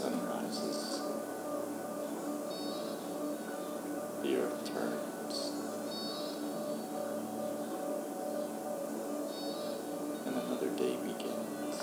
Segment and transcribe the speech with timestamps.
[0.00, 1.00] sun rises.
[4.22, 5.52] The earth turns.
[10.26, 11.78] And another day begins.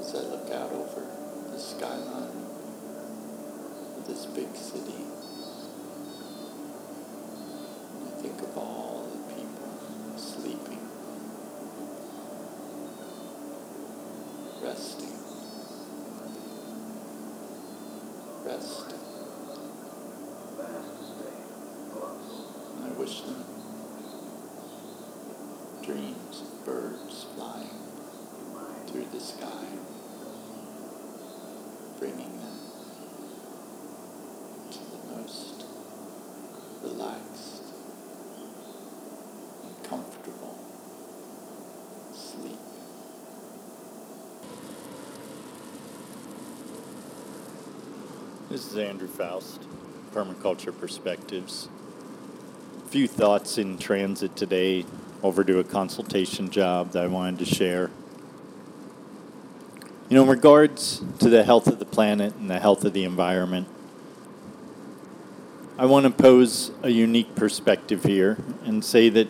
[0.00, 1.06] As I look out over
[1.52, 2.46] the skyline
[3.98, 4.93] of this big city.
[14.74, 15.14] Resting,
[18.44, 18.98] resting.
[22.74, 23.44] And I wish them
[25.84, 27.68] dreams of birds flying
[28.88, 29.64] through the sky,
[32.00, 32.58] bringing them
[34.72, 35.66] to the most
[36.82, 37.62] relaxed
[39.62, 40.58] and comfortable
[42.12, 42.58] sleep.
[48.50, 49.62] This is Andrew Faust,
[50.12, 51.70] Permaculture Perspectives.
[52.84, 54.84] A few thoughts in transit today
[55.22, 57.90] over to a consultation job that I wanted to share.
[60.10, 63.04] You know, in regards to the health of the planet and the health of the
[63.04, 63.66] environment,
[65.78, 69.28] I want to pose a unique perspective here and say that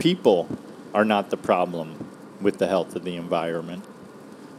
[0.00, 0.48] people
[0.92, 2.04] are not the problem
[2.40, 3.84] with the health of the environment.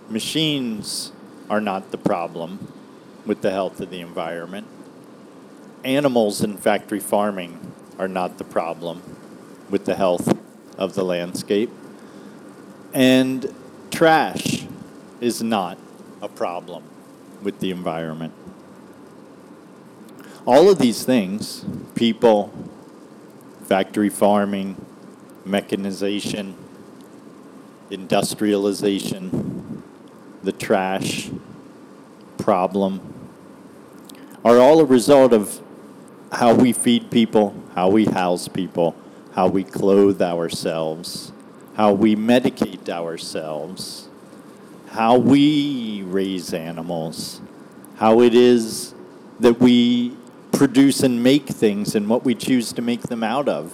[0.07, 1.11] Machines
[1.49, 2.71] are not the problem
[3.25, 4.67] with the health of the environment.
[5.83, 9.01] Animals in factory farming are not the problem
[9.69, 10.37] with the health
[10.77, 11.69] of the landscape.
[12.93, 13.53] And
[13.89, 14.65] trash
[15.19, 15.77] is not
[16.21, 16.83] a problem
[17.41, 18.33] with the environment.
[20.45, 22.51] All of these things people,
[23.63, 24.83] factory farming,
[25.45, 26.55] mechanization,
[27.89, 29.83] industrialization,
[30.43, 31.29] the trash
[32.37, 33.10] problem
[34.43, 35.61] are all a result of
[36.31, 38.95] how we feed people, how we house people,
[39.33, 41.31] how we clothe ourselves,
[41.75, 44.09] how we medicate ourselves,
[44.89, 47.41] how we raise animals,
[47.97, 48.93] how it is
[49.39, 50.15] that we
[50.51, 53.73] produce and make things and what we choose to make them out of.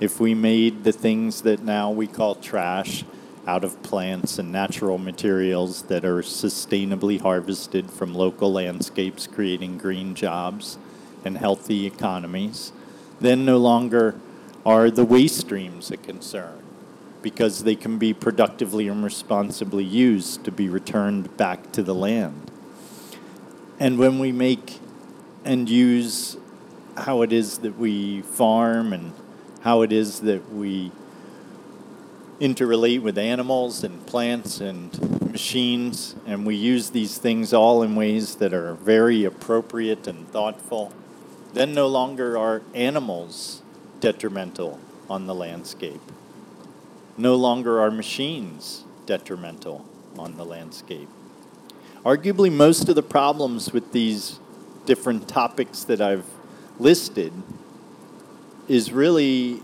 [0.00, 3.04] If we made the things that now we call trash
[3.46, 10.14] out of plants and natural materials that are sustainably harvested from local landscapes, creating green
[10.14, 10.78] jobs
[11.24, 12.72] and healthy economies,
[13.20, 14.14] then no longer
[14.64, 16.62] are the waste streams a concern
[17.20, 22.50] because they can be productively and responsibly used to be returned back to the land.
[23.78, 24.78] And when we make
[25.44, 26.36] and use
[26.96, 29.12] how it is that we farm and
[29.62, 30.92] how it is that we
[32.40, 38.36] interrelate with animals and plants and machines, and we use these things all in ways
[38.36, 40.92] that are very appropriate and thoughtful,
[41.52, 43.62] then no longer are animals
[44.00, 46.00] detrimental on the landscape.
[47.16, 49.84] No longer are machines detrimental
[50.18, 51.08] on the landscape.
[52.04, 54.40] Arguably, most of the problems with these
[54.86, 56.26] different topics that I've
[56.78, 57.32] listed
[58.66, 59.60] is really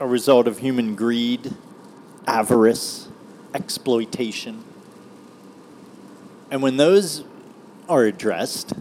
[0.00, 1.54] a result of human greed,
[2.28, 3.08] avarice,
[3.54, 4.62] exploitation.
[6.50, 7.24] And when those
[7.88, 8.74] are addressed,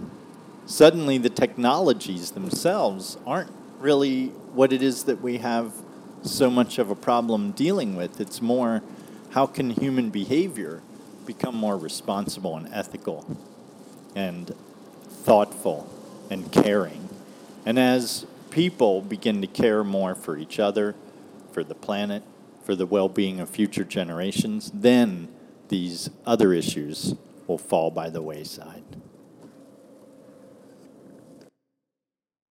[0.66, 5.74] suddenly the technologies themselves aren't really what it is that we have
[6.24, 8.19] so much of a problem dealing with.
[8.19, 8.84] It's more
[9.31, 10.81] how can human behavior
[11.25, 13.38] become more responsible and ethical
[14.14, 14.53] and
[15.08, 15.90] thoughtful
[16.29, 17.08] and caring.
[17.66, 20.96] And as people begin to care more for each other,
[21.52, 22.24] for the planet,
[22.67, 25.29] for the well being of future generations, then
[25.69, 27.16] these other issues
[27.47, 28.84] will fall by the wayside.